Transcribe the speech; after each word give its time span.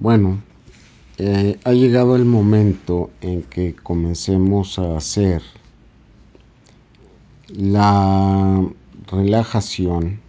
Bueno, 0.00 0.40
eh, 1.16 1.58
ha 1.64 1.72
llegado 1.72 2.14
el 2.14 2.24
momento 2.24 3.10
en 3.20 3.42
que 3.42 3.74
comencemos 3.74 4.78
a 4.78 4.96
hacer 4.96 5.42
la 7.48 8.64
relajación 9.10 10.20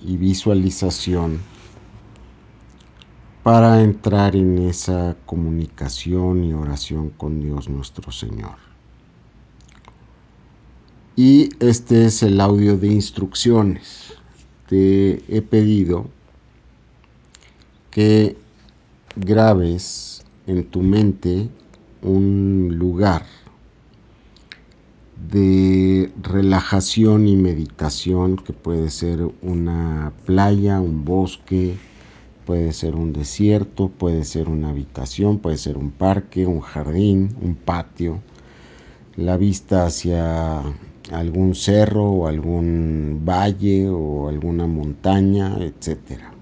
y 0.00 0.16
visualización 0.16 1.40
para 3.42 3.82
entrar 3.82 4.34
en 4.34 4.56
esa 4.66 5.14
comunicación 5.26 6.42
y 6.44 6.54
oración 6.54 7.10
con 7.10 7.42
Dios 7.42 7.68
nuestro 7.68 8.10
Señor. 8.12 8.56
Y 11.16 11.50
este 11.60 12.06
es 12.06 12.22
el 12.22 12.40
audio 12.40 12.78
de 12.78 12.86
instrucciones. 12.86 14.14
Te 14.68 15.22
he 15.28 15.42
pedido 15.42 16.06
que 17.90 18.42
grabes 19.16 20.24
en 20.46 20.64
tu 20.64 20.82
mente 20.82 21.48
un 22.02 22.74
lugar 22.76 23.22
de 25.30 26.12
relajación 26.20 27.28
y 27.28 27.36
meditación 27.36 28.36
que 28.36 28.52
puede 28.52 28.90
ser 28.90 29.20
una 29.42 30.12
playa, 30.26 30.80
un 30.80 31.04
bosque, 31.04 31.76
puede 32.44 32.72
ser 32.72 32.96
un 32.96 33.12
desierto, 33.12 33.88
puede 33.88 34.24
ser 34.24 34.48
una 34.48 34.70
habitación, 34.70 35.38
puede 35.38 35.56
ser 35.56 35.78
un 35.78 35.90
parque, 35.92 36.46
un 36.46 36.60
jardín, 36.60 37.34
un 37.40 37.54
patio, 37.54 38.20
la 39.16 39.36
vista 39.36 39.86
hacia 39.86 40.60
algún 41.12 41.54
cerro 41.54 42.04
o 42.10 42.26
algún 42.26 43.22
valle 43.24 43.88
o 43.88 44.28
alguna 44.28 44.66
montaña, 44.66 45.56
etcétera. 45.60 46.33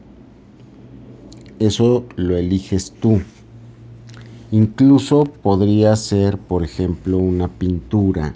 Eso 1.59 2.05
lo 2.17 2.37
eliges 2.37 2.93
tú. 2.93 3.21
Incluso 4.51 5.25
podría 5.25 5.97
ser, 5.97 6.39
por 6.39 6.63
ejemplo, 6.63 7.19
una 7.19 7.49
pintura 7.49 8.35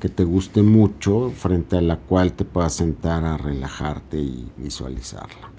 que 0.00 0.08
te 0.08 0.24
guste 0.24 0.62
mucho, 0.62 1.30
frente 1.30 1.78
a 1.78 1.80
la 1.80 1.96
cual 1.96 2.34
te 2.34 2.44
puedas 2.44 2.74
sentar 2.74 3.24
a 3.24 3.38
relajarte 3.38 4.18
y 4.18 4.50
visualizarla. 4.58 5.50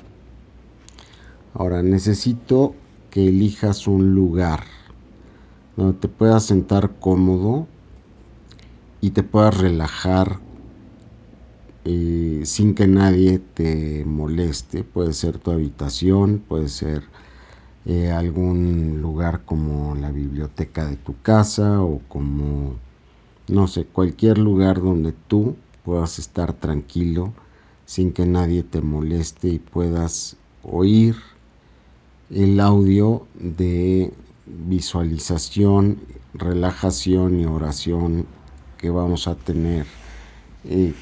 Ahora 1.54 1.82
necesito 1.82 2.76
que 3.10 3.28
elijas 3.28 3.88
un 3.88 4.14
lugar 4.14 4.66
donde 5.76 5.98
te 6.00 6.08
puedas 6.08 6.44
sentar 6.46 6.92
cómodo 7.00 7.68
y 9.02 9.12
te 9.12 9.24
puedas 9.24 9.58
relajar 9.58 10.40
eh, 11.86 12.42
sin 12.46 12.76
que 12.76 12.88
nadie 12.88 13.40
te 13.40 14.04
moleste. 14.06 14.84
Puede 14.84 15.14
ser 15.14 15.38
tu 15.40 15.52
habitación, 15.52 16.40
puede 16.48 16.68
ser 16.70 17.04
eh, 17.86 18.12
algún 18.12 19.02
lugar 19.02 19.44
como 19.46 19.96
la 19.96 20.12
biblioteca 20.12 20.86
de 20.86 20.98
tu 20.98 21.16
casa 21.22 21.82
o 21.84 22.02
como, 22.10 22.76
no 23.48 23.68
sé, 23.68 23.86
cualquier 23.86 24.38
lugar 24.40 24.82
donde 24.82 25.14
tú 25.28 25.56
puedas 25.84 26.20
estar 26.20 26.54
tranquilo 26.54 27.34
sin 27.86 28.12
que 28.12 28.26
nadie 28.26 28.64
te 28.64 28.82
moleste 28.82 29.50
y 29.50 29.60
puedas 29.60 30.38
oír 30.64 31.16
el 32.32 32.60
audio 32.60 33.28
de 33.36 34.12
visualización, 34.48 36.00
relajación 36.34 37.40
y 37.40 37.46
oración 37.46 38.26
que 38.78 38.90
vamos 38.90 39.28
a 39.28 39.36
tener, 39.36 39.86
eh, 40.66 40.94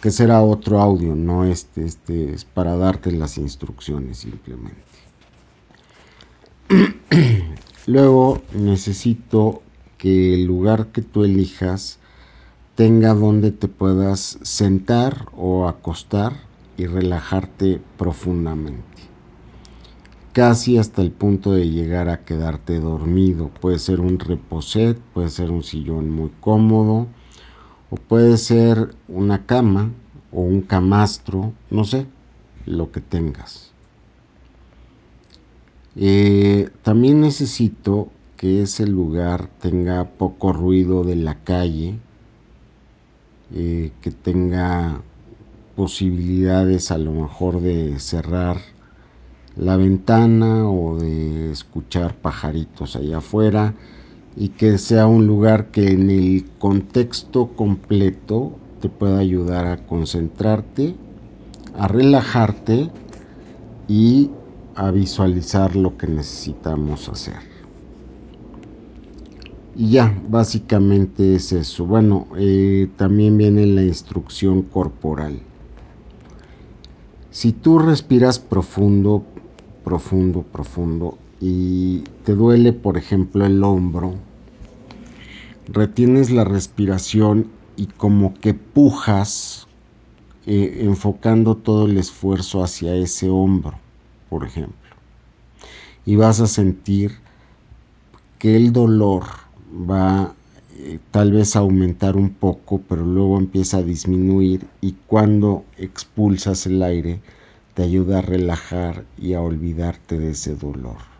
que 0.00 0.10
será 0.10 0.42
otro 0.42 0.80
audio, 0.80 1.14
no 1.14 1.44
este, 1.44 1.84
este 1.84 2.32
es 2.32 2.44
para 2.44 2.76
darte 2.76 3.12
las 3.12 3.38
instrucciones 3.38 4.18
simplemente. 4.18 4.82
Luego 7.86 8.42
necesito 8.52 9.62
que 9.98 10.34
el 10.34 10.44
lugar 10.44 10.88
que 10.88 11.02
tú 11.02 11.24
elijas 11.24 11.98
tenga 12.74 13.14
donde 13.14 13.52
te 13.52 13.68
puedas 13.68 14.38
sentar 14.42 15.28
o 15.36 15.68
acostar 15.68 16.32
y 16.76 16.86
relajarte 16.86 17.80
profundamente 17.96 18.94
casi 20.34 20.78
hasta 20.78 21.00
el 21.00 21.12
punto 21.12 21.52
de 21.52 21.70
llegar 21.70 22.08
a 22.08 22.24
quedarte 22.24 22.80
dormido. 22.80 23.50
Puede 23.60 23.78
ser 23.78 24.00
un 24.00 24.18
reposet, 24.18 24.98
puede 25.14 25.30
ser 25.30 25.52
un 25.52 25.62
sillón 25.62 26.10
muy 26.10 26.30
cómodo, 26.40 27.06
o 27.90 27.96
puede 27.96 28.36
ser 28.36 28.94
una 29.08 29.46
cama 29.46 29.90
o 30.32 30.40
un 30.40 30.62
camastro, 30.62 31.52
no 31.70 31.84
sé, 31.84 32.06
lo 32.66 32.90
que 32.90 33.00
tengas. 33.00 33.72
Eh, 35.96 36.70
también 36.82 37.20
necesito 37.20 38.08
que 38.36 38.62
ese 38.62 38.86
lugar 38.86 39.48
tenga 39.60 40.04
poco 40.04 40.52
ruido 40.52 41.04
de 41.04 41.16
la 41.16 41.36
calle, 41.44 41.98
eh, 43.52 43.92
que 44.00 44.10
tenga 44.10 45.02
posibilidades 45.76 46.90
a 46.90 46.98
lo 46.98 47.12
mejor 47.12 47.60
de 47.60 47.98
cerrar 48.00 48.58
la 49.56 49.76
ventana 49.76 50.68
o 50.68 50.98
de 50.98 51.52
escuchar 51.52 52.16
pajaritos 52.16 52.96
allá 52.96 53.18
afuera 53.18 53.74
y 54.36 54.48
que 54.48 54.78
sea 54.78 55.06
un 55.06 55.26
lugar 55.26 55.70
que 55.70 55.92
en 55.92 56.10
el 56.10 56.44
contexto 56.58 57.48
completo 57.48 58.52
te 58.80 58.88
pueda 58.88 59.18
ayudar 59.18 59.66
a 59.66 59.86
concentrarte, 59.86 60.94
a 61.78 61.88
relajarte 61.88 62.90
y 63.88 64.30
a 64.74 64.90
visualizar 64.90 65.76
lo 65.76 65.96
que 65.96 66.08
necesitamos 66.08 67.08
hacer. 67.08 67.54
Y 69.76 69.90
ya, 69.90 70.16
básicamente 70.28 71.34
es 71.34 71.52
eso. 71.52 71.84
Bueno, 71.84 72.26
eh, 72.36 72.88
también 72.96 73.36
viene 73.36 73.66
la 73.66 73.82
instrucción 73.82 74.62
corporal. 74.62 75.40
Si 77.30 77.52
tú 77.52 77.80
respiras 77.80 78.38
profundo, 78.38 79.24
profundo, 79.82 80.42
profundo 80.42 81.18
y 81.46 82.04
te 82.24 82.34
duele, 82.34 82.72
por 82.72 82.96
ejemplo, 82.96 83.44
el 83.44 83.62
hombro, 83.62 84.14
retienes 85.68 86.30
la 86.30 86.42
respiración 86.42 87.50
y 87.76 87.84
como 87.84 88.32
que 88.32 88.54
pujas 88.54 89.68
eh, 90.46 90.78
enfocando 90.80 91.54
todo 91.54 91.84
el 91.84 91.98
esfuerzo 91.98 92.64
hacia 92.64 92.94
ese 92.94 93.28
hombro, 93.28 93.74
por 94.30 94.46
ejemplo. 94.46 94.96
Y 96.06 96.16
vas 96.16 96.40
a 96.40 96.46
sentir 96.46 97.12
que 98.38 98.56
el 98.56 98.72
dolor 98.72 99.24
va 99.70 100.32
eh, 100.78 100.98
tal 101.10 101.32
vez 101.32 101.56
a 101.56 101.58
aumentar 101.58 102.16
un 102.16 102.30
poco, 102.30 102.80
pero 102.88 103.04
luego 103.04 103.36
empieza 103.36 103.78
a 103.78 103.82
disminuir 103.82 104.66
y 104.80 104.94
cuando 105.06 105.66
expulsas 105.76 106.64
el 106.64 106.82
aire, 106.82 107.20
te 107.74 107.82
ayuda 107.82 108.20
a 108.20 108.22
relajar 108.22 109.04
y 109.18 109.34
a 109.34 109.42
olvidarte 109.42 110.18
de 110.18 110.30
ese 110.30 110.54
dolor. 110.54 111.13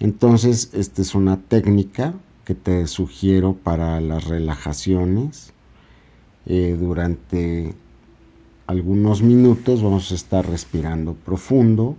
Entonces, 0.00 0.70
esta 0.74 1.02
es 1.02 1.14
una 1.16 1.38
técnica 1.38 2.14
que 2.44 2.54
te 2.54 2.86
sugiero 2.86 3.54
para 3.54 4.00
las 4.00 4.24
relajaciones. 4.24 5.52
Eh, 6.46 6.76
durante 6.78 7.74
algunos 8.66 9.22
minutos 9.22 9.82
vamos 9.82 10.12
a 10.12 10.14
estar 10.14 10.48
respirando 10.48 11.14
profundo 11.14 11.96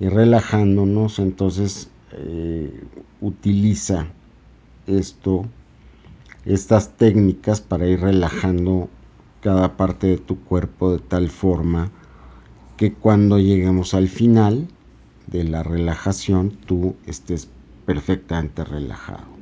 y 0.00 0.08
relajándonos. 0.08 1.20
Entonces, 1.20 1.90
eh, 2.12 2.84
utiliza 3.20 4.08
esto, 4.88 5.46
estas 6.44 6.96
técnicas 6.96 7.60
para 7.60 7.86
ir 7.86 8.00
relajando 8.00 8.88
cada 9.42 9.76
parte 9.76 10.08
de 10.08 10.18
tu 10.18 10.40
cuerpo 10.40 10.92
de 10.92 10.98
tal 10.98 11.30
forma 11.30 11.92
que 12.76 12.92
cuando 12.92 13.38
lleguemos 13.38 13.94
al 13.94 14.08
final 14.08 14.66
de 15.32 15.44
la 15.44 15.62
relajación 15.62 16.50
tú 16.50 16.94
estés 17.06 17.48
perfectamente 17.86 18.64
relajado. 18.64 19.32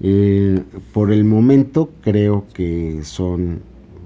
Eh, 0.00 0.62
por 0.92 1.10
el 1.12 1.24
momento 1.24 1.90
creo 2.02 2.46
que 2.52 3.02
son 3.02 3.62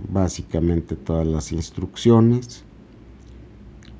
básicamente 0.08 0.96
todas 0.96 1.26
las 1.26 1.52
instrucciones. 1.52 2.64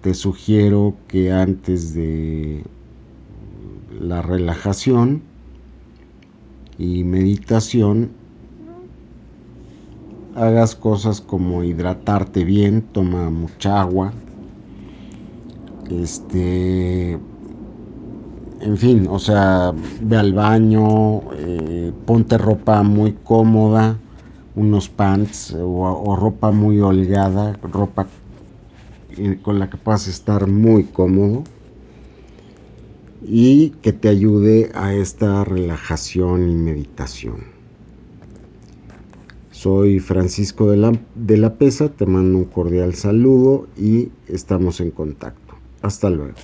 Te 0.01 0.15
sugiero 0.15 0.97
que 1.09 1.33
antes 1.33 1.93
de 1.95 2.65
la 4.01 4.23
relajación 4.23 5.23
y 6.79 7.05
meditación 7.05 8.11
hagas 10.35 10.75
cosas 10.75 11.21
como 11.21 11.65
hidratarte 11.65 12.45
bien, 12.45 12.83
toma 12.93 13.29
mucha 13.31 13.81
agua, 13.81 14.15
este, 15.91 17.19
en 18.61 18.77
fin, 18.77 19.07
o 19.09 19.19
sea, 19.19 19.73
ve 20.03 20.17
al 20.17 20.33
baño, 20.33 21.23
eh, 21.35 21.93
ponte 22.07 22.39
ropa 22.39 22.83
muy 22.83 23.13
cómoda, 23.25 23.99
unos 24.55 24.89
pants 24.89 25.55
o, 25.55 25.67
o, 25.67 26.17
ropa 26.17 26.51
muy 26.51 26.81
holgada, 26.81 27.59
ropa 27.63 28.07
con 29.43 29.59
la 29.59 29.69
que 29.69 29.77
puedas 29.77 30.07
estar 30.09 30.47
muy 30.47 30.85
cómodo 30.85 31.45
y 33.23 33.71
que 33.83 33.93
te 33.93 34.09
ayude 34.09 34.71
a 34.75 34.95
esta 34.95 35.45
relajación 35.45 36.51
y 36.51 36.55
meditación. 36.55 37.61
Soy 39.51 39.99
Francisco 39.99 40.71
de 40.71 40.79
la, 40.79 40.99
de 41.15 41.37
la 41.37 41.55
Pesa, 41.55 41.91
te 41.91 42.07
mando 42.07 42.39
un 42.39 42.45
cordial 42.47 42.95
saludo 42.95 43.69
y 43.77 44.09
estamos 44.27 44.81
en 44.81 44.91
contacto. 44.91 45.50
Hasta 45.81 46.09
luego. 46.11 46.39